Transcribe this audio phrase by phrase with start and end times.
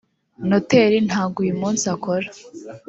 [0.49, 2.27] noteri ntago uyu munsi akora